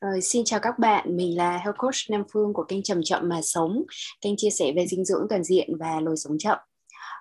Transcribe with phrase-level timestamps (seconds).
[0.00, 3.28] Rồi, xin chào các bạn, mình là Health Coach Nam Phương của kênh Chậm Chậm
[3.28, 3.82] Mà Sống,
[4.20, 6.58] kênh chia sẻ về dinh dưỡng toàn diện và lối sống chậm.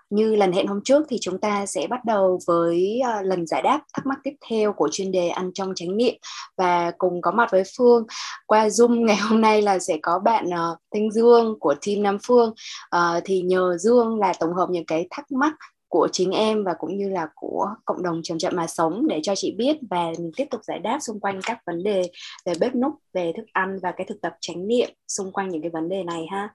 [0.09, 3.61] Như lần hẹn hôm trước thì chúng ta sẽ bắt đầu với uh, lần giải
[3.61, 6.13] đáp thắc mắc tiếp theo của chuyên đề ăn trong chánh niệm.
[6.57, 8.05] Và cùng có mặt với Phương
[8.45, 12.17] qua Zoom ngày hôm nay là sẽ có bạn uh, Thanh Dương của team Nam
[12.27, 12.53] Phương.
[12.95, 15.53] Uh, thì nhờ Dương là tổng hợp những cái thắc mắc
[15.87, 19.19] của chính em và cũng như là của cộng đồng chậm chậm mà sống để
[19.23, 22.01] cho chị biết và mình tiếp tục giải đáp xung quanh các vấn đề
[22.45, 25.61] về bếp núc về thức ăn và cái thực tập chánh niệm xung quanh những
[25.61, 26.49] cái vấn đề này ha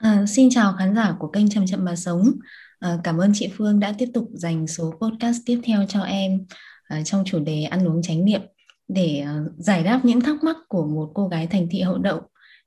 [0.00, 2.30] À, xin chào khán giả của kênh Chậm Chậm Mà Sống.
[2.78, 6.46] À, cảm ơn chị Phương đã tiếp tục dành số podcast tiếp theo cho em
[6.82, 8.40] à, trong chủ đề ăn uống chánh niệm
[8.88, 12.20] để à, giải đáp những thắc mắc của một cô gái thành thị hậu đậu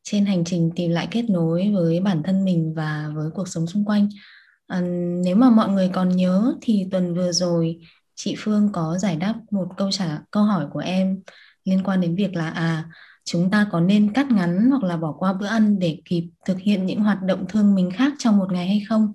[0.03, 3.67] trên hành trình tìm lại kết nối với bản thân mình và với cuộc sống
[3.67, 4.09] xung quanh.
[4.67, 4.81] À,
[5.23, 7.79] nếu mà mọi người còn nhớ thì tuần vừa rồi
[8.15, 11.21] chị Phương có giải đáp một câu trả câu hỏi của em
[11.65, 12.89] liên quan đến việc là à
[13.25, 16.59] chúng ta có nên cắt ngắn hoặc là bỏ qua bữa ăn để kịp thực
[16.59, 19.11] hiện những hoạt động thương mình khác trong một ngày hay không?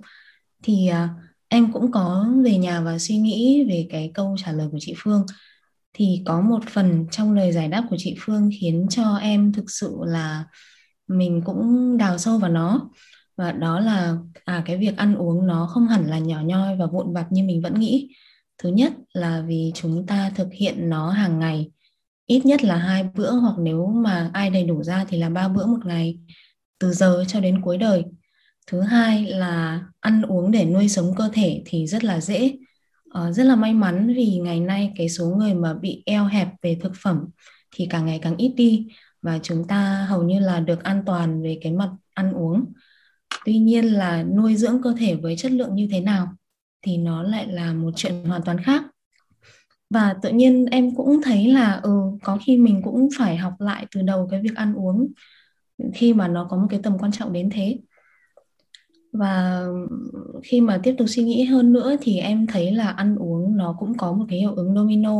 [0.62, 1.08] Thì à,
[1.48, 4.94] em cũng có về nhà và suy nghĩ về cái câu trả lời của chị
[4.98, 5.26] Phương.
[5.92, 9.64] Thì có một phần trong lời giải đáp của chị Phương khiến cho em thực
[9.70, 10.44] sự là
[11.08, 12.90] mình cũng đào sâu vào nó
[13.38, 16.86] và đó là à cái việc ăn uống nó không hẳn là nhỏ nhoi và
[16.86, 18.08] vụn vặt như mình vẫn nghĩ.
[18.58, 21.70] Thứ nhất là vì chúng ta thực hiện nó hàng ngày.
[22.26, 25.48] Ít nhất là hai bữa hoặc nếu mà ai đầy đủ ra thì là ba
[25.48, 26.18] bữa một ngày
[26.78, 28.04] từ giờ cho đến cuối đời.
[28.66, 32.58] Thứ hai là ăn uống để nuôi sống cơ thể thì rất là dễ.
[33.18, 36.48] Uh, rất là may mắn vì ngày nay cái số người mà bị eo hẹp
[36.62, 37.24] về thực phẩm
[37.76, 38.86] thì càng ngày càng ít đi
[39.22, 42.64] và chúng ta hầu như là được an toàn về cái mặt ăn uống
[43.44, 46.28] tuy nhiên là nuôi dưỡng cơ thể với chất lượng như thế nào
[46.82, 48.82] thì nó lại là một chuyện hoàn toàn khác.
[49.90, 53.86] Và tự nhiên em cũng thấy là ừ có khi mình cũng phải học lại
[53.94, 55.12] từ đầu cái việc ăn uống
[55.94, 57.78] khi mà nó có một cái tầm quan trọng đến thế.
[59.12, 59.66] Và
[60.42, 63.76] khi mà tiếp tục suy nghĩ hơn nữa thì em thấy là ăn uống nó
[63.78, 65.16] cũng có một cái hiệu ứng domino,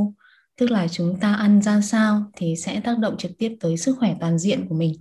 [0.56, 3.96] tức là chúng ta ăn ra sao thì sẽ tác động trực tiếp tới sức
[3.98, 4.92] khỏe toàn diện của mình,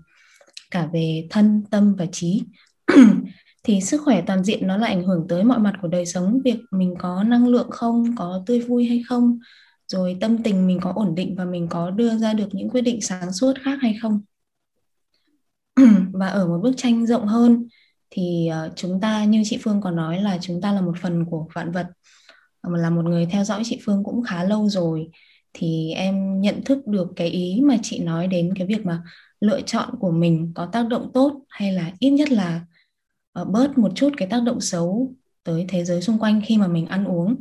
[0.72, 2.44] cả về thân, tâm và trí.
[3.64, 6.40] thì sức khỏe toàn diện nó là ảnh hưởng tới mọi mặt của đời sống.
[6.44, 9.40] Việc mình có năng lượng không có tươi vui hay không
[9.88, 12.82] rồi tâm tình mình có ổn định và mình có đưa ra được những quyết
[12.82, 14.22] định sáng suốt khác hay không.
[16.14, 17.68] Và ở một bức tranh rộng hơn
[18.10, 21.26] thì ờ, chúng ta như chị Phương có nói là chúng ta là một phần
[21.26, 21.88] của vạn vật.
[22.62, 25.10] Ờ, là một người theo dõi chị Phương cũng khá lâu rồi.
[25.54, 29.04] Thì em nhận thức được cái ý mà chị nói đến cái việc mà
[29.42, 32.77] lựa chọn của mình có tác động tốt hay là ít nhất là uh,
[33.38, 36.68] Ờ, bớt một chút cái tác động xấu tới thế giới xung quanh khi mà
[36.68, 37.36] mình ăn uống.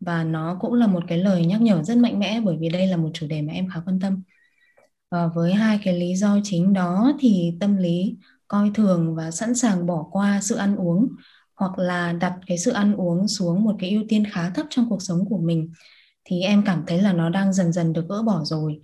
[0.00, 2.86] Và nó cũng là một cái lời nhắc nhở rất mạnh mẽ, bởi vì đây
[2.86, 4.22] là một chủ đề mà em khá quan tâm.
[5.10, 8.16] Và với hai cái lý do chính đó thì tâm lý
[8.48, 11.08] coi thường và sẵn sàng bỏ qua sự ăn uống,
[11.54, 14.88] hoặc là đặt cái sự ăn uống xuống một cái ưu tiên khá thấp trong
[14.90, 15.72] cuộc sống của mình,
[16.24, 18.80] thì em cảm thấy là nó đang dần dần được gỡ bỏ rồi.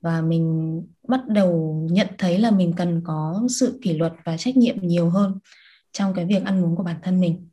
[0.00, 0.76] Và mình
[1.08, 5.10] bắt đầu nhận thấy là mình cần có sự kỷ luật và trách nhiệm nhiều
[5.10, 5.38] hơn
[5.92, 7.48] trong cái việc ăn uống của bản thân mình.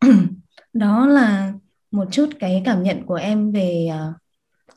[0.72, 1.52] Đó là
[1.90, 3.88] một chút cái cảm nhận của em về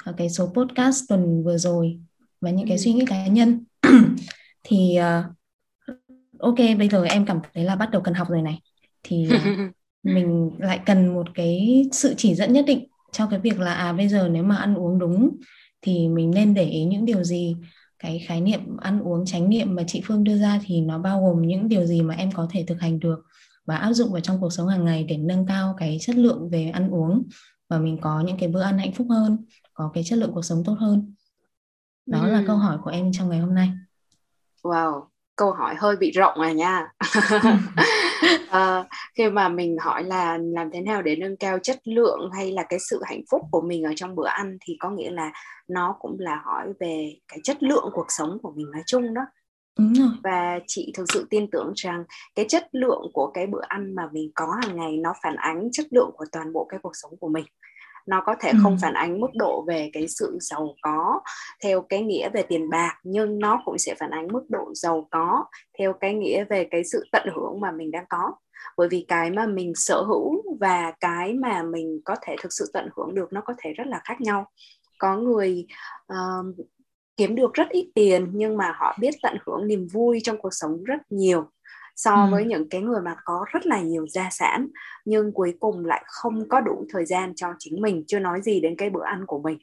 [0.09, 2.00] uh, cái số podcast tuần vừa rồi
[2.41, 2.81] và những cái ừ.
[2.81, 3.63] suy nghĩ cá nhân.
[4.63, 5.25] Thì uh,
[6.40, 8.62] ok bây giờ em cảm thấy là bắt đầu cần học rồi này.
[9.03, 9.73] Thì uh,
[10.03, 13.94] mình lại cần một cái sự chỉ dẫn nhất định cho cái việc là à
[13.94, 15.38] bây giờ nếu mà ăn uống đúng
[15.81, 17.56] thì mình nên để ý những điều gì
[18.01, 21.22] cái khái niệm ăn uống chánh niệm mà chị Phương đưa ra thì nó bao
[21.22, 23.23] gồm những điều gì mà em có thể thực hành được
[23.66, 26.50] và áp dụng vào trong cuộc sống hàng ngày để nâng cao cái chất lượng
[26.50, 27.23] về ăn uống
[27.69, 30.45] và mình có những cái bữa ăn hạnh phúc hơn có cái chất lượng cuộc
[30.45, 31.13] sống tốt hơn?
[32.06, 32.31] Đó ừ.
[32.31, 33.72] là câu hỏi của em trong ngày hôm nay.
[34.63, 35.11] Wow
[35.41, 36.88] câu hỏi hơi bị rộng rồi nha
[38.49, 38.83] à,
[39.17, 42.63] khi mà mình hỏi là làm thế nào để nâng cao chất lượng hay là
[42.69, 45.31] cái sự hạnh phúc của mình ở trong bữa ăn thì có nghĩa là
[45.67, 49.22] nó cũng là hỏi về cái chất lượng cuộc sống của mình nói chung đó
[49.79, 50.09] Đúng rồi.
[50.23, 52.03] và chị thực sự tin tưởng rằng
[52.35, 55.69] cái chất lượng của cái bữa ăn mà mình có hàng ngày nó phản ánh
[55.72, 57.45] chất lượng của toàn bộ cái cuộc sống của mình
[58.07, 61.21] nó có thể không phản ánh mức độ về cái sự giàu có
[61.63, 65.07] theo cái nghĩa về tiền bạc nhưng nó cũng sẽ phản ánh mức độ giàu
[65.11, 65.45] có
[65.79, 68.31] theo cái nghĩa về cái sự tận hưởng mà mình đang có.
[68.77, 72.71] Bởi vì cái mà mình sở hữu và cái mà mình có thể thực sự
[72.73, 74.45] tận hưởng được nó có thể rất là khác nhau.
[74.97, 75.65] Có người
[76.13, 76.67] uh,
[77.17, 80.53] kiếm được rất ít tiền nhưng mà họ biết tận hưởng niềm vui trong cuộc
[80.53, 81.45] sống rất nhiều
[81.96, 82.32] so ừ.
[82.32, 84.67] với những cái người mà có rất là nhiều gia sản
[85.05, 88.59] nhưng cuối cùng lại không có đủ thời gian cho chính mình chưa nói gì
[88.59, 89.58] đến cái bữa ăn của mình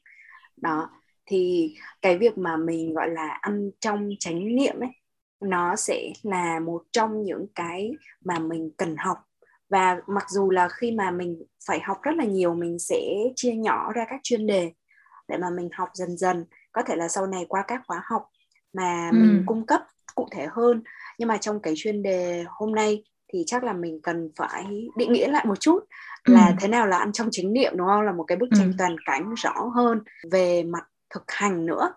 [0.57, 0.91] đó
[1.27, 4.91] thì cái việc mà mình gọi là ăn trong chánh niệm ấy
[5.41, 7.93] nó sẽ là một trong những cái
[8.25, 9.19] mà mình cần học
[9.69, 13.01] và mặc dù là khi mà mình phải học rất là nhiều mình sẽ
[13.37, 14.73] chia nhỏ ra các chuyên đề
[15.29, 18.29] để mà mình học dần dần có thể là sau này qua các khóa học
[18.73, 19.17] mà ừ.
[19.19, 19.81] mình cung cấp
[20.19, 20.83] cụ thể hơn
[21.19, 24.65] nhưng mà trong cái chuyên đề hôm nay thì chắc là mình cần phải
[24.97, 25.85] định nghĩa lại một chút
[26.25, 26.53] là ừ.
[26.61, 28.75] thế nào là ăn trong chính niệm đúng không là một cái bức tranh ừ.
[28.79, 30.01] toàn cảnh rõ hơn
[30.31, 30.85] về mặt
[31.15, 31.93] thực hành nữa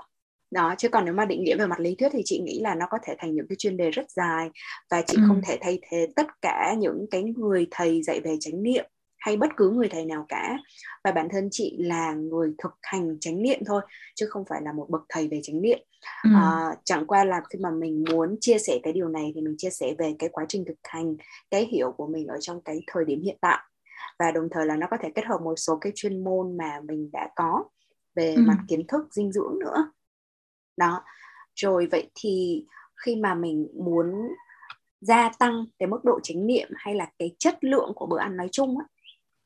[0.52, 2.76] đó chứ còn nếu mà định nghĩa về mặt lý thuyết thì chị nghĩ là
[2.76, 4.50] nó có thể thành những cái chuyên đề rất dài
[4.90, 5.24] và chị ừ.
[5.28, 8.86] không thể thay thế tất cả những cái người thầy dạy về chánh niệm
[9.22, 10.58] hay bất cứ người thầy nào cả.
[11.04, 13.82] Và bản thân chị là người thực hành chánh niệm thôi
[14.16, 15.80] chứ không phải là một bậc thầy về chánh niệm.
[16.24, 16.30] Ừ.
[16.36, 19.56] à, chẳng qua là khi mà mình muốn chia sẻ cái điều này thì mình
[19.58, 21.16] chia sẻ về cái quá trình thực hành
[21.52, 23.60] cái hiểu của mình ở trong cái thời điểm hiện tại.
[24.20, 26.80] Và đồng thời là nó có thể kết hợp một số cái chuyên môn mà
[26.84, 27.64] mình đã có
[28.16, 28.42] về ừ.
[28.48, 29.92] mặt kiến thức dinh dưỡng nữa.
[30.78, 31.04] Đó.
[31.56, 32.66] Rồi vậy thì
[33.06, 34.14] khi mà mình muốn
[35.02, 38.38] gia tăng cái mức độ chánh niệm hay là cái chất lượng của bữa ăn
[38.38, 38.86] nói chung á,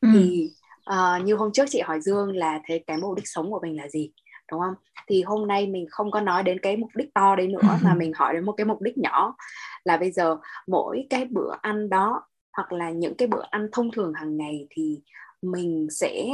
[0.01, 0.09] ừ.
[0.13, 0.49] thì
[0.89, 3.77] uh, như hôm trước chị hỏi Dương là thế cái mục đích sống của mình
[3.77, 4.11] là gì
[4.51, 4.73] đúng không?
[5.07, 7.93] Thì hôm nay mình không có nói đến cái mục đích to đấy nữa mà
[7.97, 9.35] mình hỏi đến một cái mục đích nhỏ.
[9.83, 10.37] Là bây giờ
[10.67, 14.67] mỗi cái bữa ăn đó hoặc là những cái bữa ăn thông thường hàng ngày
[14.69, 14.99] thì
[15.41, 16.25] mình sẽ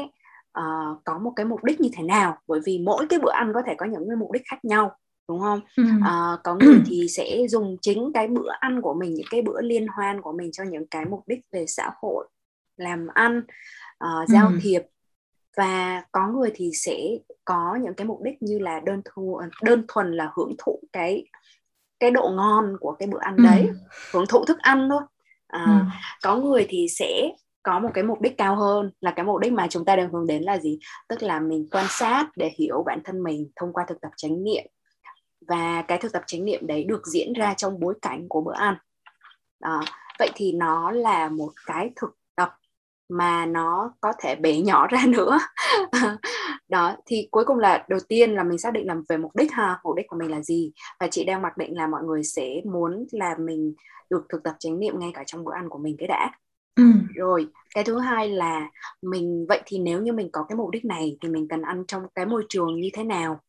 [0.59, 2.37] uh, có một cái mục đích như thế nào?
[2.47, 4.91] Bởi vì mỗi cái bữa ăn có thể có những cái mục đích khác nhau
[5.29, 5.59] đúng không?
[5.75, 5.83] Ừ.
[5.83, 9.61] uh, có người thì sẽ dùng chính cái bữa ăn của mình những cái bữa
[9.61, 12.27] liên hoan của mình cho những cái mục đích về xã hội
[12.81, 13.41] làm ăn
[14.03, 14.59] uh, giao ừ.
[14.61, 14.81] thiệp
[15.57, 16.97] và có người thì sẽ
[17.45, 21.25] có những cái mục đích như là đơn thu đơn thuần là hưởng thụ cái
[21.99, 23.43] cái độ ngon của cái bữa ăn ừ.
[23.43, 23.69] đấy
[24.13, 25.01] hưởng thụ thức ăn thôi
[25.47, 25.71] à, ừ.
[26.23, 27.29] có người thì sẽ
[27.63, 30.11] có một cái mục đích cao hơn là cái mục đích mà chúng ta đang
[30.11, 30.79] hướng đến là gì
[31.09, 34.43] tức là mình quan sát để hiểu bản thân mình thông qua thực tập chánh
[34.43, 34.63] niệm
[35.47, 38.53] và cái thực tập chánh niệm đấy được diễn ra trong bối cảnh của bữa
[38.53, 38.75] ăn
[39.59, 39.83] đó.
[40.19, 42.17] vậy thì nó là một cái thực
[43.11, 45.39] mà nó có thể bể nhỏ ra nữa.
[46.69, 49.51] Đó thì cuối cùng là đầu tiên là mình xác định làm về mục đích
[49.51, 50.71] ha mục đích của mình là gì?
[50.99, 53.73] Và chị đang mặc định là mọi người sẽ muốn là mình
[54.09, 56.31] được thực tập chánh niệm ngay cả trong bữa ăn của mình cái đã.
[56.75, 56.83] Ừ.
[57.15, 58.69] rồi cái thứ hai là
[59.01, 61.83] mình vậy thì nếu như mình có cái mục đích này thì mình cần ăn
[61.87, 63.39] trong cái môi trường như thế nào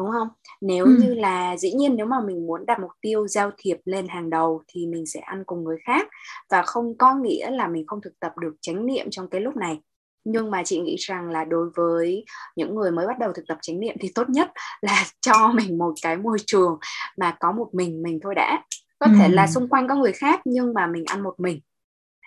[0.00, 0.28] đúng không
[0.60, 0.90] nếu ừ.
[1.00, 4.30] như là dĩ nhiên nếu mà mình muốn đặt mục tiêu giao thiệp lên hàng
[4.30, 6.08] đầu thì mình sẽ ăn cùng người khác
[6.50, 9.56] và không có nghĩa là mình không thực tập được chánh niệm trong cái lúc
[9.56, 9.80] này
[10.24, 12.24] nhưng mà chị nghĩ rằng là đối với
[12.56, 14.50] những người mới bắt đầu thực tập chánh niệm thì tốt nhất
[14.80, 16.78] là cho mình một cái môi trường
[17.18, 18.64] mà có một mình mình thôi đã
[18.98, 19.12] có ừ.
[19.18, 21.60] thể là xung quanh có người khác nhưng mà mình ăn một mình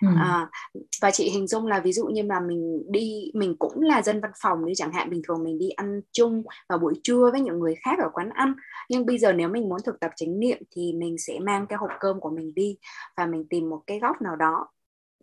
[0.00, 0.08] Ừ.
[0.18, 0.50] À,
[1.02, 4.20] và chị hình dung là ví dụ như mà mình đi mình cũng là dân
[4.20, 7.40] văn phòng như chẳng hạn bình thường mình đi ăn chung vào buổi trưa với
[7.40, 8.54] những người khác ở quán ăn
[8.88, 11.76] nhưng bây giờ nếu mình muốn thực tập chánh niệm thì mình sẽ mang cái
[11.78, 12.78] hộp cơm của mình đi
[13.16, 14.68] và mình tìm một cái góc nào đó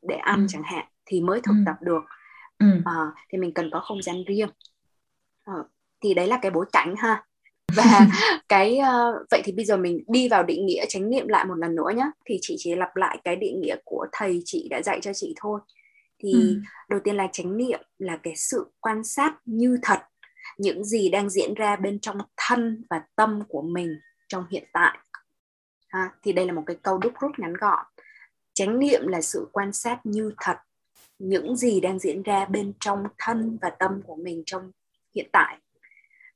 [0.01, 0.45] để ăn ừ.
[0.49, 1.63] chẳng hạn thì mới thực ừ.
[1.65, 2.01] tập được
[2.59, 2.65] ừ.
[2.85, 2.93] à,
[3.29, 4.49] thì mình cần có không gian riêng
[5.43, 5.53] à,
[6.03, 7.23] thì đấy là cái bối cảnh ha
[7.75, 8.07] và
[8.49, 11.55] cái uh, vậy thì bây giờ mình đi vào định nghĩa chánh niệm lại một
[11.55, 14.81] lần nữa nhé thì chị chỉ lặp lại cái định nghĩa của thầy chị đã
[14.81, 15.59] dạy cho chị thôi.
[16.23, 16.59] Thì ừ.
[16.89, 19.99] đầu tiên là chánh niệm là cái sự quan sát như thật
[20.57, 24.97] những gì đang diễn ra bên trong thân và tâm của mình trong hiện tại.
[25.87, 27.85] Ha, thì đây là một cái câu đúc rút ngắn gọn.
[28.53, 30.57] Chánh niệm là sự quan sát như thật
[31.19, 34.71] những gì đang diễn ra bên trong thân và tâm của mình trong
[35.15, 35.57] hiện tại.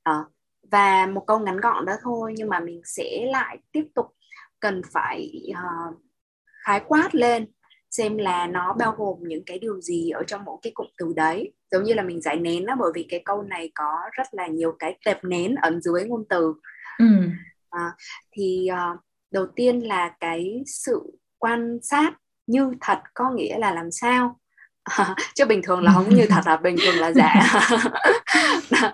[0.03, 0.23] À,
[0.71, 4.05] và một câu ngắn gọn đó thôi nhưng mà mình sẽ lại tiếp tục
[4.59, 5.97] cần phải uh,
[6.65, 7.45] khái quát lên
[7.97, 11.13] xem là nó bao gồm những cái điều gì ở trong mỗi cái cụm từ
[11.15, 11.53] đấy.
[11.71, 14.47] Giống như là mình giải nén đó bởi vì cái câu này có rất là
[14.47, 16.53] nhiều cái tệp nén ẩn dưới ngôn từ.
[16.97, 17.05] Ừ.
[17.69, 17.91] à,
[18.31, 18.99] thì uh,
[19.31, 21.01] đầu tiên là cái sự
[21.37, 22.11] quan sát
[22.47, 24.39] như thật có nghĩa là làm sao?
[24.83, 27.33] À, chứ bình thường là không như thật là bình thường là giả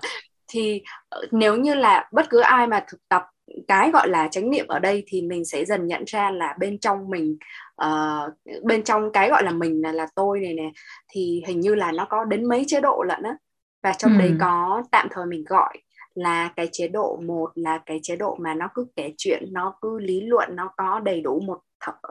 [0.52, 3.26] thì ờ, nếu như là bất cứ ai mà thực tập
[3.68, 6.78] cái gọi là chánh niệm ở đây thì mình sẽ dần nhận ra là bên
[6.78, 7.36] trong mình
[7.84, 8.32] uh,
[8.62, 10.70] bên trong cái gọi là mình là là tôi này nè
[11.08, 13.36] thì hình như là nó có đến mấy chế độ lận á
[13.82, 14.18] và trong ừ.
[14.18, 15.78] đấy có tạm thời mình gọi
[16.14, 19.74] là cái chế độ một là cái chế độ mà nó cứ kể chuyện nó
[19.80, 21.58] cứ lý luận nó có đầy đủ một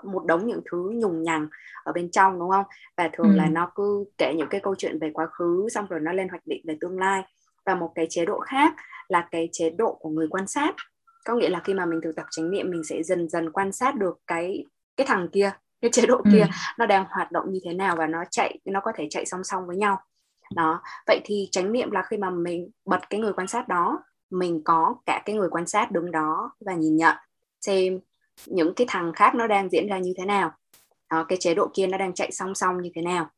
[0.03, 1.47] một đống những thứ nhùng nhằng
[1.83, 2.65] ở bên trong đúng không
[2.97, 3.35] và thường ừ.
[3.35, 6.29] là nó cứ kể những cái câu chuyện về quá khứ xong rồi nó lên
[6.29, 7.23] hoạch định về tương lai
[7.65, 8.75] và một cái chế độ khác
[9.07, 10.75] là cái chế độ của người quan sát.
[11.25, 13.71] Có nghĩa là khi mà mình thực tập chánh niệm mình sẽ dần dần quan
[13.71, 14.65] sát được cái
[14.97, 15.51] cái thằng kia
[15.81, 16.29] cái chế độ ừ.
[16.33, 19.25] kia nó đang hoạt động như thế nào và nó chạy nó có thể chạy
[19.25, 19.99] song song với nhau.
[20.55, 20.81] Đó.
[21.07, 24.61] Vậy thì chánh niệm là khi mà mình bật cái người quan sát đó mình
[24.63, 27.15] có cả cái người quan sát đứng đó và nhìn nhận
[27.61, 27.99] xem
[28.45, 30.51] những cái thằng khác nó đang diễn ra như thế nào.
[31.11, 33.29] Đó, cái chế độ kia nó đang chạy song song như thế nào.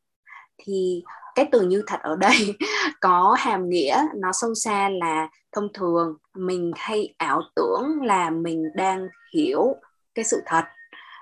[0.57, 1.03] Thì
[1.35, 2.55] cái từ như thật ở đây
[2.99, 8.63] có hàm nghĩa nó sâu xa là thông thường mình hay ảo tưởng là mình
[8.75, 9.75] đang hiểu
[10.15, 10.63] cái sự thật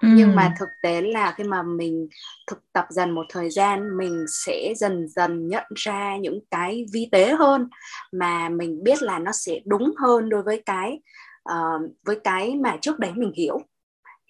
[0.01, 0.07] ừ.
[0.15, 2.07] nhưng mà thực tế là khi mà mình
[2.47, 7.09] thực tập dần một thời gian mình sẽ dần dần nhận ra những cái vi
[7.11, 7.69] tế hơn
[8.11, 10.99] mà mình biết là nó sẽ đúng hơn đối với cái
[11.49, 13.59] uh, với cái mà trước đấy mình hiểu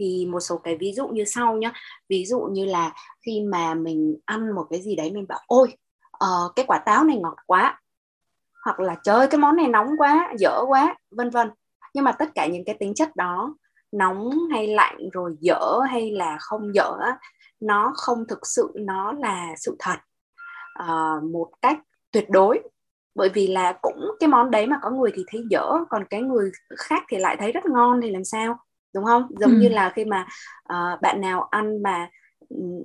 [0.01, 1.71] thì một số cái ví dụ như sau nhá.
[2.09, 2.93] Ví dụ như là
[3.25, 5.73] khi mà mình ăn một cái gì đấy mình bảo ôi
[6.23, 7.81] uh, cái quả táo này ngọt quá.
[8.65, 11.51] Hoặc là chơi cái món này nóng quá dở quá vân vân.
[11.93, 13.55] Nhưng mà tất cả những cái tính chất đó
[13.91, 16.97] nóng hay lạnh rồi dở hay là không dở
[17.59, 19.97] nó không thực sự nó là sự thật.
[20.83, 21.79] Uh, một cách
[22.11, 22.59] tuyệt đối.
[23.15, 26.21] Bởi vì là cũng cái món đấy mà có người thì thấy dở còn cái
[26.21, 28.59] người khác thì lại thấy rất ngon thì làm sao?
[28.93, 29.57] Đúng không giống ừ.
[29.57, 30.25] như là khi mà
[30.73, 32.09] uh, bạn nào ăn mà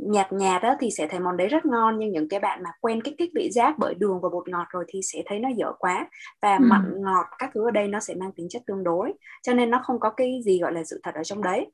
[0.06, 2.70] nhạt nhạt đó thì sẽ thấy món đấy rất ngon nhưng những cái bạn mà
[2.80, 5.48] quen kích thích vị giác bởi đường và bột ngọt rồi thì sẽ thấy nó
[5.56, 6.08] dở quá
[6.42, 6.64] và ừ.
[6.64, 9.70] mặn ngọt các thứ ở đây nó sẽ mang tính chất tương đối cho nên
[9.70, 11.66] nó không có cái gì gọi là sự thật ở trong đấy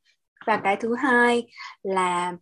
[0.47, 1.47] và cái thứ hai
[1.83, 2.33] là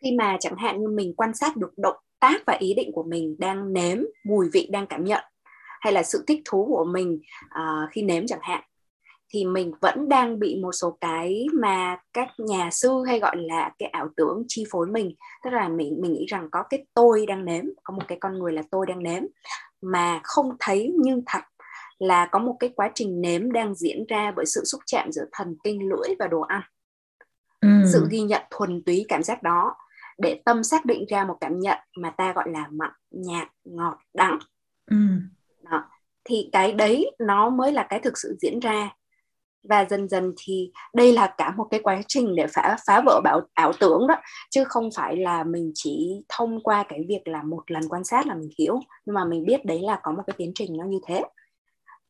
[0.00, 3.02] khi mà chẳng hạn như mình quan sát được động tác và ý định của
[3.02, 5.24] mình đang nếm mùi vị đang cảm nhận
[5.80, 8.62] hay là sự thích thú của mình uh, khi nếm chẳng hạn
[9.30, 13.70] thì mình vẫn đang bị một số cái mà các nhà sư hay gọi là
[13.78, 17.26] cái ảo tưởng chi phối mình tức là mình mình nghĩ rằng có cái tôi
[17.26, 19.22] đang nếm có một cái con người là tôi đang nếm
[19.82, 21.42] mà không thấy như thật
[21.98, 25.24] là có một cái quá trình nếm đang diễn ra bởi sự xúc chạm giữa
[25.32, 26.62] thần kinh lưỡi và đồ ăn
[27.60, 27.68] ừ.
[27.92, 29.74] sự ghi nhận thuần túy cảm giác đó
[30.18, 33.98] để tâm xác định ra một cảm nhận mà ta gọi là mặn nhạt ngọt
[34.14, 34.38] đắng
[34.90, 34.96] ừ.
[35.62, 35.84] đó.
[36.24, 38.90] thì cái đấy nó mới là cái thực sự diễn ra
[39.62, 43.20] và dần dần thì đây là cả một cái quá trình để phá phá vỡ
[43.24, 44.14] bảo, ảo tưởng đó.
[44.50, 48.26] Chứ không phải là mình chỉ thông qua cái việc là một lần quan sát
[48.26, 50.84] là mình hiểu, nhưng mà mình biết đấy là có một cái tiến trình nó
[50.84, 51.22] như thế.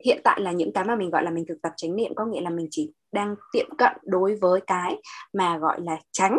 [0.04, 2.24] Hiện tại là những cái mà mình gọi là mình thực tập chánh niệm có
[2.24, 4.96] nghĩa là mình chỉ đang tiệm cận đối với cái
[5.32, 6.38] mà gọi là tránh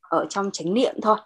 [0.00, 1.16] ở trong chánh niệm thôi.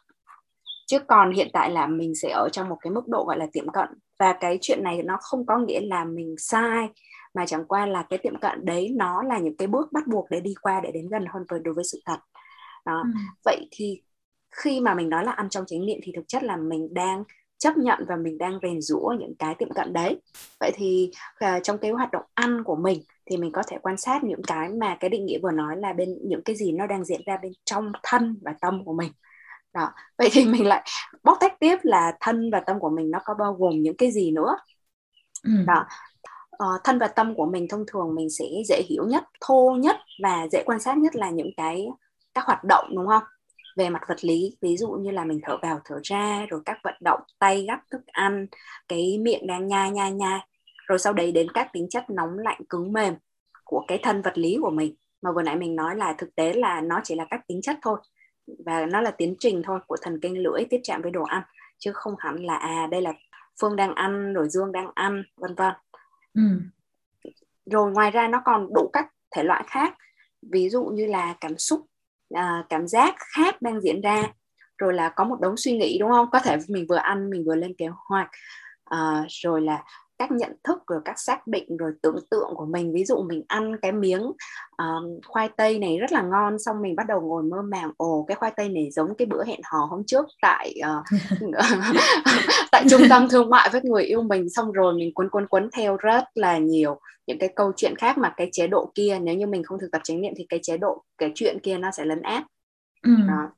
[0.86, 3.46] Chứ còn hiện tại là mình sẽ ở trong một cái mức độ gọi là
[3.52, 3.88] tiệm cận.
[4.18, 6.88] Và cái chuyện này nó không có nghĩa là mình sai
[7.34, 10.30] mà chẳng qua là cái tiệm cận đấy nó là những cái bước bắt buộc
[10.30, 12.18] để đi qua để đến gần hơn với đối với sự thật.
[12.84, 13.02] Đó.
[13.04, 13.10] Ừ.
[13.44, 14.02] vậy thì
[14.50, 17.24] khi mà mình nói là ăn trong chánh niệm thì thực chất là mình đang
[17.58, 20.20] chấp nhận và mình đang rèn rũa những cái tiệm cận đấy.
[20.60, 21.10] Vậy thì
[21.44, 24.42] uh, trong cái hoạt động ăn của mình thì mình có thể quan sát những
[24.46, 27.20] cái mà cái định nghĩa vừa nói là bên những cái gì nó đang diễn
[27.26, 29.12] ra bên trong thân và tâm của mình.
[29.74, 29.88] Đó.
[30.18, 30.84] Vậy thì mình lại
[31.22, 34.12] bóc tách tiếp là thân và tâm của mình nó có bao gồm những cái
[34.12, 34.56] gì nữa?
[35.44, 35.50] Ừ.
[35.66, 35.86] đó
[36.62, 39.96] uh, thân và tâm của mình thông thường mình sẽ dễ hiểu nhất thô nhất
[40.22, 41.88] và dễ quan sát nhất là những cái
[42.34, 43.22] các hoạt động đúng không?
[43.76, 46.78] Về mặt vật lý ví dụ như là mình thở vào thở ra rồi các
[46.84, 48.46] vận động tay gắp thức ăn
[48.88, 50.40] cái miệng đang nhai nhai nhai.
[50.86, 53.14] Rồi sau đấy đến các tính chất nóng lạnh cứng mềm
[53.64, 54.94] của cái thân vật lý của mình.
[55.22, 57.76] Mà vừa nãy mình nói là thực tế là nó chỉ là các tính chất
[57.82, 57.98] thôi
[58.66, 61.42] và nó là tiến trình thôi của thần kinh lưỡi tiếp chạm với đồ ăn
[61.78, 63.12] chứ không hẳn là à đây là
[63.60, 65.72] phương đang ăn rồi dương đang ăn vân vân
[66.34, 66.42] ừ.
[67.66, 69.94] rồi ngoài ra nó còn đủ các thể loại khác.
[70.42, 71.86] Ví dụ như là cảm xúc
[72.34, 74.22] à, cảm giác khác đang diễn ra.
[74.78, 76.30] Rồi là có một đống suy nghĩ đúng không?
[76.32, 78.30] Có thể mình vừa ăn mình vừa lên kế hoạch.
[78.84, 79.84] À, rồi là
[80.20, 82.92] cách nhận thức rồi các xác định rồi tưởng tượng của mình.
[82.92, 86.96] Ví dụ mình ăn cái miếng uh, khoai tây này rất là ngon xong mình
[86.96, 89.78] bắt đầu ngồi mơ màng ồ cái khoai tây này giống cái bữa hẹn hò
[89.90, 91.20] hôm trước tại uh,
[92.72, 94.50] tại trung tâm thương mại với người yêu mình.
[94.50, 98.18] Xong rồi mình quấn quấn quấn theo rất là nhiều những cái câu chuyện khác
[98.18, 100.60] mà cái chế độ kia nếu như mình không thực tập chánh niệm thì cái
[100.62, 102.42] chế độ cái chuyện kia nó sẽ lấn át.
[103.02, 103.12] Ừ.
[103.28, 103.50] Đó.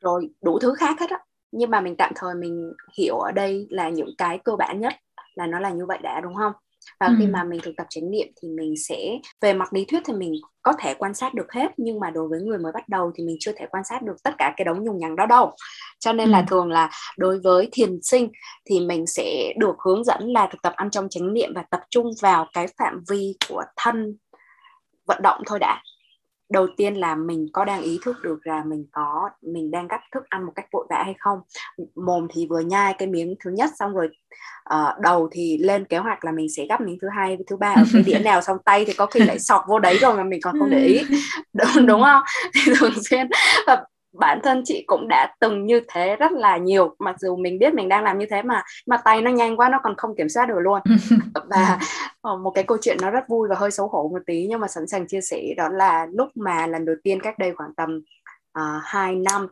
[0.00, 1.18] rồi đủ thứ khác hết á.
[1.52, 4.92] Nhưng mà mình tạm thời mình hiểu ở đây là những cái cơ bản nhất
[5.34, 6.52] là nó là như vậy đã đúng không
[7.00, 7.14] và ừ.
[7.18, 10.12] khi mà mình thực tập chánh niệm thì mình sẽ về mặt lý thuyết thì
[10.12, 13.12] mình có thể quan sát được hết nhưng mà đối với người mới bắt đầu
[13.14, 15.50] thì mình chưa thể quan sát được tất cả cái đống nhùng nhằng đó đâu
[15.98, 16.32] cho nên ừ.
[16.32, 18.28] là thường là đối với thiền sinh
[18.64, 21.80] thì mình sẽ được hướng dẫn là thực tập ăn trong chánh niệm và tập
[21.90, 24.16] trung vào cái phạm vi của thân
[25.06, 25.82] vận động thôi đã
[26.52, 30.00] đầu tiên là mình có đang ý thức được là mình có mình đang gắp
[30.14, 31.38] thức ăn một cách vội vã hay không?
[31.94, 34.08] Mồm thì vừa nhai cái miếng thứ nhất xong rồi
[34.74, 37.74] uh, đầu thì lên kế hoạch là mình sẽ gắp miếng thứ hai thứ ba
[37.76, 40.24] ở cái đĩa nào xong tay thì có khi lại sọt vô đấy rồi mà
[40.24, 41.00] mình còn không để ý.
[41.52, 42.22] Đúng, đúng không?
[42.54, 43.28] Thì thường xuyên
[44.12, 47.74] bản thân chị cũng đã từng như thế rất là nhiều mặc dù mình biết
[47.74, 50.28] mình đang làm như thế mà mà tay nó nhanh quá nó còn không kiểm
[50.28, 50.80] soát được luôn.
[51.50, 51.78] Và
[52.20, 54.60] ờ, một cái câu chuyện nó rất vui và hơi xấu hổ một tí nhưng
[54.60, 57.74] mà sẵn sàng chia sẻ đó là lúc mà lần đầu tiên cách đây khoảng
[57.74, 58.02] tầm uh,
[58.52, 59.44] ờ, 2 năm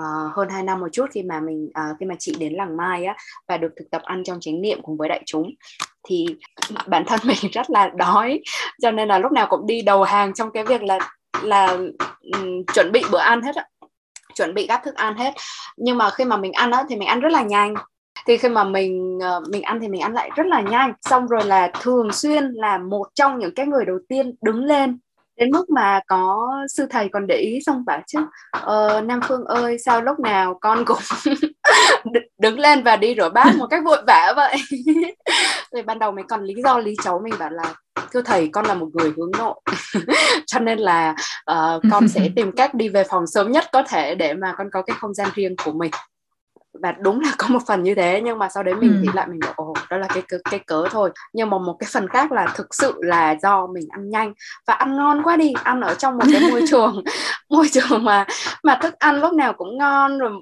[0.00, 2.76] uh, hơn 2 năm một chút khi mà mình uh, khi mà chị đến làng
[2.76, 3.16] Mai á
[3.48, 5.50] và được thực tập ăn trong chánh niệm cùng với đại chúng
[6.08, 6.26] thì
[6.86, 8.40] bản thân mình rất là đói.
[8.82, 10.98] Cho nên là lúc nào cũng đi đầu hàng trong cái việc là
[11.42, 11.66] là
[12.32, 13.64] um, chuẩn bị bữa ăn hết á
[14.34, 15.34] chuẩn bị các thức ăn hết.
[15.76, 17.74] Nhưng mà khi mà mình ăn á, thì mình ăn rất là nhanh.
[18.26, 20.92] Thì khi mà mình ờ, mình ăn thì mình ăn lại rất là nhanh.
[21.02, 24.98] Xong rồi là thường xuyên là một trong những cái người đầu tiên đứng lên
[25.36, 28.18] đến mức mà có sư thầy còn để ý xong bảo chứ
[28.50, 30.98] ờ, Nam Phương ơi sao lúc nào con cũng
[32.38, 34.56] đứng lên và đi rửa bát một cách vội vã vậy?
[35.74, 37.74] Thì ban đầu mình còn lý do lý cháu mình bảo là
[38.12, 39.60] thưa thầy con là một người hướng nội.
[40.46, 41.14] Cho nên là
[41.50, 44.66] uh, con sẽ tìm cách đi về phòng sớm nhất có thể để mà con
[44.72, 45.90] có cái không gian riêng của mình
[46.82, 48.96] và đúng là có một phần như thế nhưng mà sau đấy mình ừ.
[49.00, 51.10] nghĩ lại mình bảo ồ đó là cái cái, cái cớ thôi.
[51.32, 54.32] Nhưng mà một cái phần khác là thực sự là do mình ăn nhanh.
[54.66, 57.04] Và ăn ngon quá đi ăn ở trong một cái môi trường
[57.52, 58.26] môi trường mà
[58.62, 60.32] mà thức ăn lúc nào cũng ngon rồi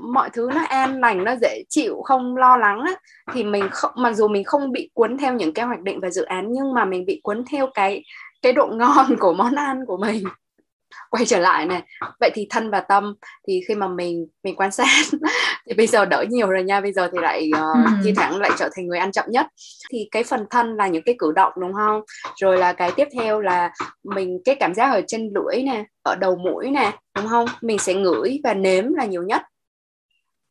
[0.00, 2.92] mọi thứ nó an lành nó dễ chịu không lo lắng á
[3.32, 6.10] thì mình không mặc dù mình không bị cuốn theo những cái hoạch định và
[6.10, 8.04] dự án nhưng mà mình bị cuốn theo cái
[8.42, 10.24] cái độ ngon của món ăn của mình
[11.10, 11.82] quay trở lại này.
[12.20, 13.14] Vậy thì thân và tâm
[13.48, 14.86] thì khi mà mình mình quan sát
[15.66, 16.80] thì bây giờ đỡ nhiều rồi nha.
[16.80, 17.92] Bây giờ thì lại uh, ừ.
[18.04, 19.46] thi thoảng lại trở thành người ăn chậm nhất.
[19.90, 22.02] Thì cái phần thân là những cái cử động đúng không?
[22.40, 23.70] Rồi là cái tiếp theo là
[24.04, 27.46] mình cái cảm giác ở trên lưỡi nè ở đầu mũi nè đúng không?
[27.60, 29.42] Mình sẽ ngửi và nếm là nhiều nhất.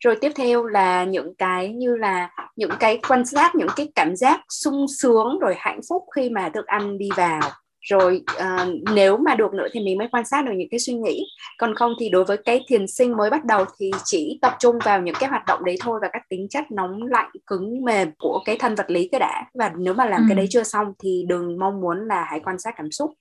[0.03, 4.15] Rồi tiếp theo là những cái như là những cái quan sát những cái cảm
[4.15, 7.41] giác sung sướng rồi hạnh phúc khi mà thức ăn đi vào
[7.81, 10.93] rồi uh, nếu mà được nữa thì mình mới quan sát được những cái suy
[10.93, 11.25] nghĩ.
[11.57, 14.79] Còn không thì đối với cái thiền sinh mới bắt đầu thì chỉ tập trung
[14.85, 18.11] vào những cái hoạt động đấy thôi và các tính chất nóng lạnh cứng mềm
[18.19, 19.45] của cái thân vật lý cái đã.
[19.53, 20.25] Và nếu mà làm ừ.
[20.29, 23.11] cái đấy chưa xong thì đừng mong muốn là hãy quan sát cảm xúc.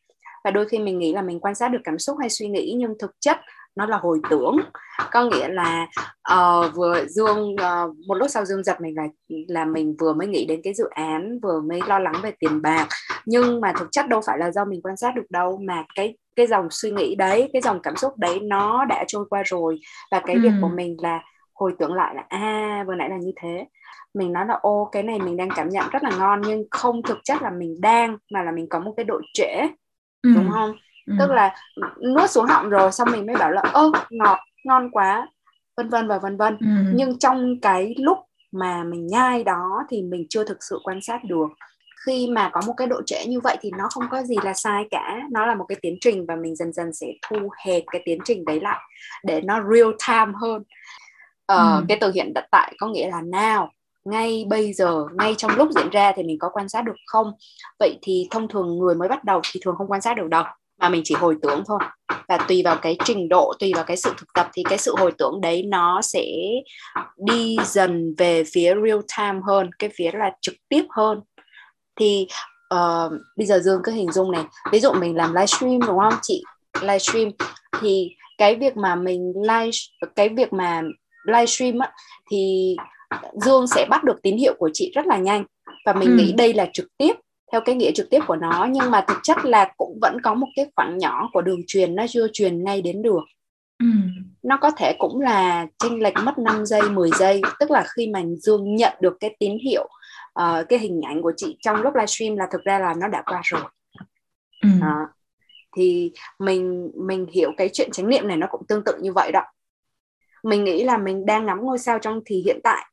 [0.44, 2.74] Và đôi khi mình nghĩ là mình quan sát được cảm xúc hay suy nghĩ
[2.78, 3.36] nhưng thực chất
[3.78, 4.56] nó là hồi tưởng.
[5.10, 5.86] Có nghĩa là
[6.32, 9.06] uh, vừa dương uh, một lúc sau dương giật mình là
[9.48, 12.62] là mình vừa mới nghĩ đến cái dự án vừa mới lo lắng về tiền
[12.62, 12.88] bạc.
[13.26, 16.16] Nhưng mà thực chất đâu phải là do mình quan sát được đâu mà cái
[16.36, 19.80] cái dòng suy nghĩ đấy cái dòng cảm xúc đấy nó đã trôi qua rồi.
[20.10, 20.42] Và cái ừ.
[20.42, 21.20] việc của mình là
[21.54, 23.66] hồi tưởng lại là à vừa nãy là như thế.
[24.14, 27.02] Mình nói là ô cái này mình đang cảm nhận rất là ngon nhưng không
[27.02, 29.68] thực chất là mình đang mà là mình có một cái độ trễ.
[30.22, 30.30] Ừ.
[30.34, 30.74] đúng không
[31.08, 31.14] ừ.
[31.18, 31.54] tức là
[32.14, 35.28] nuốt xuống họng rồi xong mình mới bảo là ơ ngọt ngon quá
[35.76, 36.66] vân vân và vân vân ừ.
[36.94, 38.18] nhưng trong cái lúc
[38.52, 41.48] mà mình nhai đó thì mình chưa thực sự quan sát được
[42.06, 44.54] khi mà có một cái độ trễ như vậy thì nó không có gì là
[44.54, 47.82] sai cả nó là một cái tiến trình và mình dần dần sẽ thu hẹp
[47.86, 48.80] cái tiến trình đấy lại
[49.24, 50.62] để nó real time hơn
[51.46, 51.84] ờ, ừ.
[51.88, 53.68] cái từ hiện tại có nghĩa là now
[54.04, 57.32] ngay bây giờ ngay trong lúc diễn ra thì mình có quan sát được không
[57.78, 60.44] vậy thì thông thường người mới bắt đầu thì thường không quan sát được đâu
[60.78, 61.78] mà mình chỉ hồi tưởng thôi.
[62.28, 64.94] Và tùy vào cái trình độ tùy vào cái sự thực tập thì cái sự
[64.98, 66.24] hồi tưởng đấy nó sẽ
[67.16, 71.20] đi dần về phía real time hơn cái phía là trực tiếp hơn.
[72.00, 72.26] Thì
[72.74, 74.44] uh, bây giờ dương cứ hình dung này.
[74.72, 76.18] Ví dụ mình làm livestream đúng không?
[76.22, 76.42] Chị
[76.80, 77.28] livestream.
[77.80, 79.70] Thì cái việc mà mình live
[80.16, 80.82] cái việc mà
[81.26, 81.92] livestream á
[82.30, 82.76] thì
[83.34, 85.44] dương sẽ bắt được tín hiệu của chị rất là nhanh.
[85.86, 86.14] Và mình ừ.
[86.14, 87.12] nghĩ đây là trực tiếp
[87.52, 90.34] theo cái nghĩa trực tiếp của nó nhưng mà thực chất là cũng vẫn có
[90.34, 93.24] một cái khoảng nhỏ của đường truyền nó chưa truyền ngay đến được
[93.78, 93.86] ừ.
[94.42, 98.08] nó có thể cũng là chênh lệch mất 5 giây 10 giây tức là khi
[98.08, 99.88] mà dương nhận được cái tín hiệu
[100.40, 103.22] uh, cái hình ảnh của chị trong lúc livestream là thực ra là nó đã
[103.26, 103.62] qua rồi
[104.62, 104.68] ừ.
[104.80, 105.06] đó.
[105.76, 109.32] thì mình mình hiểu cái chuyện chánh niệm này nó cũng tương tự như vậy
[109.32, 109.42] đó
[110.42, 112.84] mình nghĩ là mình đang ngắm ngôi sao trong thì hiện tại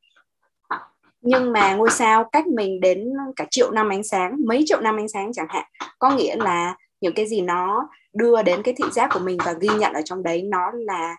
[1.25, 4.97] nhưng mà ngôi sao cách mình đến cả triệu năm ánh sáng mấy triệu năm
[4.97, 5.65] ánh sáng chẳng hạn
[5.99, 9.53] có nghĩa là những cái gì nó đưa đến cái thị giác của mình và
[9.53, 11.15] ghi nhận ở trong đấy nó là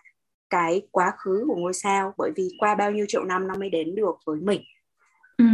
[0.49, 2.13] cái quá khứ của ngôi sao.
[2.17, 4.61] Bởi vì qua bao nhiêu triệu năm nó mới đến được với mình.
[5.37, 5.45] Ừ.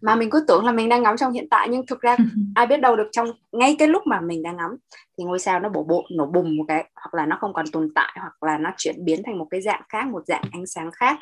[0.00, 2.16] mà mình cứ tưởng là mình đang ngắm trong hiện tại nhưng thực ra
[2.54, 4.76] ai biết đâu được trong ngay cái lúc mà mình đang ngắm
[5.18, 7.66] thì ngôi sao nó bổ bộ nổ bùng một cái hoặc là nó không còn
[7.72, 10.66] tồn tại hoặc là nó chuyển biến thành một cái dạng khác một dạng ánh
[10.66, 11.18] sáng khác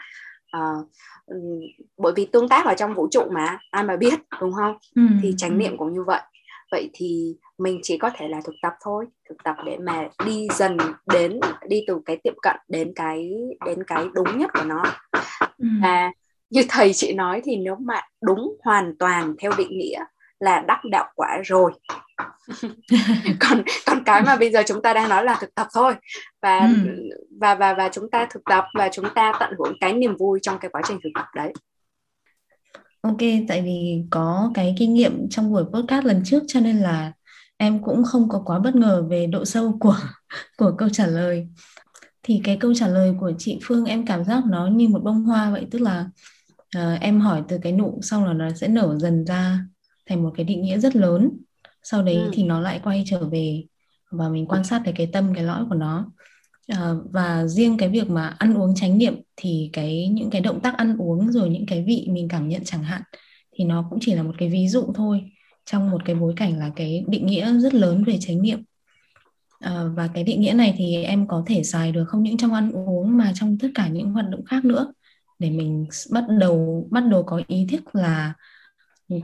[0.56, 0.86] uh,
[1.98, 5.02] bởi vì tương tác ở trong vũ trụ mà ai mà biết đúng không ừ.
[5.22, 6.20] thì chánh niệm cũng như vậy
[6.70, 10.48] vậy thì mình chỉ có thể là thực tập thôi thực tập để mà đi
[10.52, 10.76] dần
[11.12, 13.30] đến đi từ cái tiệm cận đến cái
[13.66, 14.82] đến cái đúng nhất của nó
[15.58, 15.68] ừ.
[15.82, 16.12] và
[16.50, 20.04] như thầy chị nói thì nếu mà đúng hoàn toàn theo định nghĩa
[20.40, 21.72] là đắc đạo quả rồi
[23.40, 25.94] còn còn cái mà bây giờ chúng ta đang nói là thực tập thôi
[26.42, 26.74] và ừ.
[27.40, 30.38] và và và chúng ta thực tập và chúng ta tận hưởng cái niềm vui
[30.42, 31.52] trong cái quá trình thực tập đấy
[33.04, 33.18] Ok,
[33.48, 37.12] tại vì có cái kinh nghiệm trong buổi podcast lần trước cho nên là
[37.56, 39.96] em cũng không có quá bất ngờ về độ sâu của
[40.58, 41.48] của câu trả lời.
[42.22, 45.24] Thì cái câu trả lời của chị Phương em cảm giác nó như một bông
[45.24, 46.06] hoa vậy, tức là
[46.78, 49.58] uh, em hỏi từ cái nụ xong là nó sẽ nở dần ra
[50.06, 51.30] thành một cái định nghĩa rất lớn.
[51.82, 52.30] Sau đấy ừ.
[52.32, 53.64] thì nó lại quay trở về
[54.10, 56.12] và mình quan sát thấy cái tâm cái lõi của nó.
[56.68, 60.60] À, và riêng cái việc mà ăn uống chánh niệm thì cái những cái động
[60.60, 63.02] tác ăn uống rồi những cái vị mình cảm nhận chẳng hạn
[63.52, 65.22] thì nó cũng chỉ là một cái ví dụ thôi
[65.64, 68.62] trong một cái bối cảnh là cái định nghĩa rất lớn về chánh niệm
[69.60, 72.54] à, và cái định nghĩa này thì em có thể xài được không những trong
[72.54, 74.92] ăn uống mà trong tất cả những hoạt động khác nữa
[75.38, 78.34] để mình bắt đầu bắt đầu có ý thức là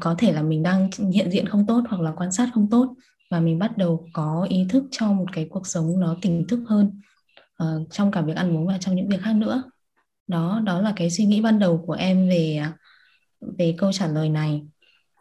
[0.01, 2.95] có thể là mình đang hiện diện không tốt hoặc là quan sát không tốt
[3.31, 6.61] và mình bắt đầu có ý thức cho một cái cuộc sống nó tỉnh thức
[6.67, 7.01] hơn
[7.63, 9.63] uh, trong cả việc ăn uống và trong những việc khác nữa.
[10.27, 12.63] Đó đó là cái suy nghĩ ban đầu của em về
[13.59, 14.63] về câu trả lời này.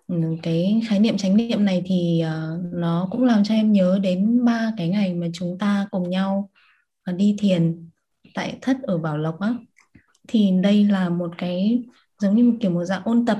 [0.08, 4.00] Ừ, cái khái niệm chánh niệm này thì uh, nó cũng làm cho em nhớ
[4.04, 6.50] đến ba cái ngày mà chúng ta cùng nhau
[7.04, 7.90] ờ, đi thiền
[8.34, 9.56] tại thất ở Bảo Lộc á.
[10.28, 11.84] Thì đây là một cái
[12.22, 13.40] giống như một kiểu một dạng ôn tập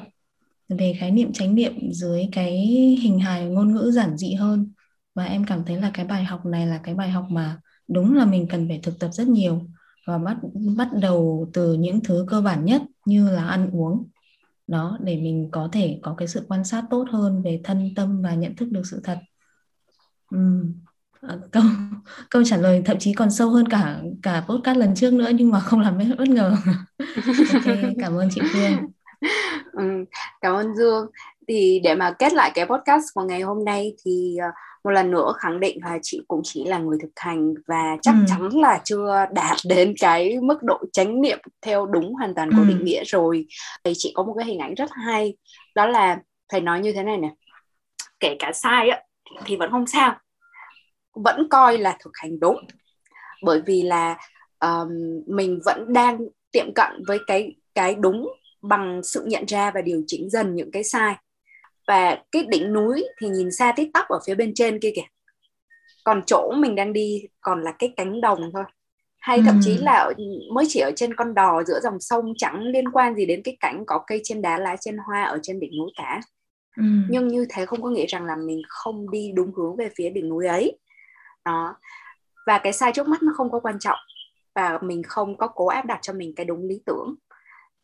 [0.70, 2.58] về khái niệm chánh niệm dưới cái
[3.02, 4.72] hình hài ngôn ngữ giản dị hơn.
[5.16, 8.16] Và em cảm thấy là cái bài học này là cái bài học mà đúng
[8.16, 9.62] là mình cần phải thực tập rất nhiều
[10.08, 10.38] và bắt
[10.78, 14.08] bắt đầu từ những thứ cơ bản nhất như là ăn uống.
[14.68, 18.22] Đó để mình có thể có cái sự quan sát tốt hơn về thân tâm
[18.22, 19.20] và nhận thức được sự thật.
[20.36, 20.74] Uhm.
[21.52, 21.64] câu
[22.30, 25.52] câu trả lời thậm chí còn sâu hơn cả cả podcast lần trước nữa nhưng
[25.52, 26.56] mà không làm em bất ngờ.
[27.54, 28.90] Okay, cảm ơn chị Phương
[29.74, 30.06] ừ,
[30.42, 31.08] cảm ơn Dương
[31.48, 34.54] thì để mà kết lại cái podcast của ngày hôm nay thì uh,
[34.84, 38.12] một lần nữa khẳng định là chị cũng chỉ là người thực hành và chắc
[38.12, 38.26] ừ.
[38.28, 42.62] chắn là chưa đạt đến cái mức độ chánh niệm theo đúng hoàn toàn của
[42.62, 42.68] ừ.
[42.68, 43.46] định nghĩa rồi
[43.84, 45.38] thì chị có một cái hình ảnh rất hay
[45.76, 47.34] đó là thầy nói như thế này nè
[48.20, 49.02] kể cả sai á
[49.46, 50.16] thì vẫn không sao
[51.14, 52.68] vẫn coi là thực hành đúng
[53.44, 54.18] bởi vì là
[54.60, 54.90] um,
[55.28, 56.20] mình vẫn đang
[56.52, 58.28] tiệm cận với cái cái đúng
[58.62, 61.16] bằng sự nhận ra và điều chỉnh dần những cái sai.
[61.88, 65.08] Và cái đỉnh núi thì nhìn xa tít tắp ở phía bên trên kia kìa.
[66.04, 68.64] Còn chỗ mình đang đi còn là cái cánh đồng thôi.
[69.20, 70.12] Hay thậm chí là
[70.54, 73.58] mới chỉ ở trên con đò giữa dòng sông chẳng liên quan gì đến cái
[73.60, 76.22] cảnh có cây trên đá lá trên hoa ở trên đỉnh núi cả.
[76.78, 76.84] Ừ.
[77.10, 80.10] nhưng như thế không có nghĩa rằng là mình không đi đúng hướng về phía
[80.10, 80.80] đỉnh núi ấy.
[81.46, 81.76] Đó.
[82.48, 84.00] Và cái sai trước mắt nó không có quan trọng.
[84.56, 87.16] Và mình không có cố áp đặt cho mình cái đúng lý tưởng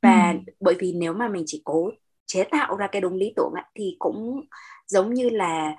[0.06, 0.54] và ừ.
[0.60, 1.89] bởi vì nếu mà mình chỉ cố
[2.26, 4.41] chế tạo ra cái đúng lý tưởng ấy, thì cũng
[4.88, 5.76] giống như là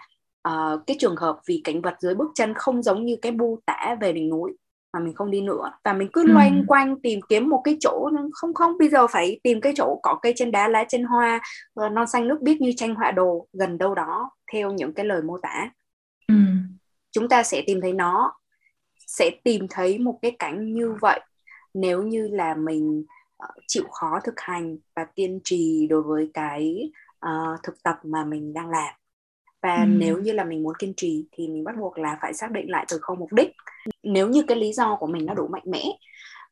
[0.49, 3.59] uh, cái trường hợp vì cảnh vật dưới bước chân không giống như cái bu
[3.67, 4.57] tả về đỉnh núi
[4.93, 6.33] mà mình không đi nữa và mình cứ ừ.
[6.33, 10.01] loanh quanh tìm kiếm một cái chỗ không không bây giờ phải tìm cái chỗ
[10.03, 11.41] có cây trên đá lá trên hoa
[11.77, 15.23] non xanh nước biếc như tranh họa đồ gần đâu đó theo những cái lời
[15.23, 15.71] mô tả
[16.29, 16.35] ừ.
[17.13, 18.33] chúng ta sẽ tìm thấy nó
[19.07, 21.21] sẽ tìm thấy một cái cảnh như vậy
[21.75, 23.05] nếu như là mình
[23.69, 26.91] chịu khó thực hành và kiên trì đối với cái
[27.27, 28.95] uh, thực tập mà mình đang làm.
[29.63, 29.87] Và ừ.
[29.87, 32.71] nếu như là mình muốn kiên trì thì mình bắt buộc là phải xác định
[32.71, 33.51] lại từ không mục đích.
[34.03, 35.85] Nếu như cái lý do của mình nó đủ mạnh mẽ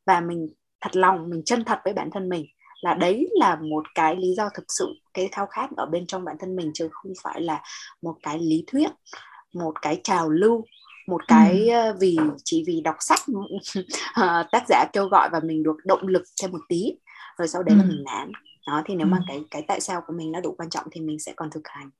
[0.07, 0.49] và mình
[0.81, 2.47] thật lòng mình chân thật với bản thân mình
[2.81, 6.25] là đấy là một cái lý do thực sự cái khao khát ở bên trong
[6.25, 7.63] bản thân mình chứ không phải là
[8.03, 8.91] một cái lý thuyết
[9.55, 10.65] một cái trào lưu
[11.07, 11.97] một cái ừ.
[12.01, 13.19] vì chỉ vì đọc sách
[14.15, 16.93] ờ, tác giả kêu gọi và mình được động lực thêm một tí
[17.39, 17.79] rồi sau đấy ừ.
[17.79, 18.33] là mình nản
[18.67, 19.11] đó thì nếu ừ.
[19.11, 21.51] mà cái cái tại sao của mình nó đủ quan trọng thì mình sẽ còn
[21.51, 21.91] thực hành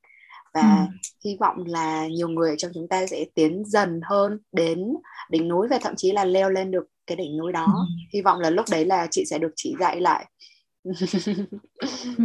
[0.55, 1.09] và ừ.
[1.25, 4.95] hy vọng là nhiều người trong chúng ta sẽ tiến dần hơn đến
[5.31, 7.95] đỉnh núi và thậm chí là leo lên được cái đỉnh núi đó ừ.
[8.13, 10.27] hy vọng là lúc đấy là chị sẽ được chỉ dạy lại
[12.19, 12.25] ừ.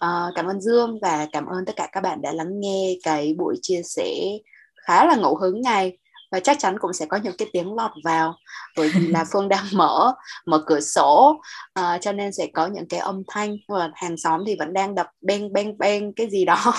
[0.00, 3.34] à, cảm ơn Dương và cảm ơn tất cả các bạn đã lắng nghe cái
[3.38, 4.38] buổi chia sẻ
[4.86, 5.98] khá là ngẫu hứng này
[6.32, 8.34] và chắc chắn cũng sẽ có những cái tiếng lọt vào
[8.76, 10.14] bởi vì là phương đang mở
[10.46, 11.42] mở cửa sổ
[11.80, 13.56] uh, cho nên sẽ có những cái âm thanh.
[13.68, 16.74] Và hàng xóm thì vẫn đang đập beng beng beng cái gì đó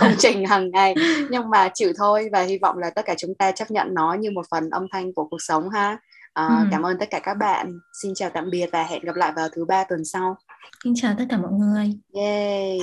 [0.00, 0.94] công trình hàng ngày.
[1.30, 4.14] Nhưng mà chịu thôi và hy vọng là tất cả chúng ta chấp nhận nó
[4.14, 5.98] như một phần âm thanh của cuộc sống ha.
[6.40, 6.54] Uh, ừ.
[6.70, 7.78] cảm ơn tất cả các bạn.
[8.02, 10.36] Xin chào tạm biệt và hẹn gặp lại vào thứ ba tuần sau.
[10.84, 11.92] Xin chào tất cả mọi người.
[12.14, 12.80] Yay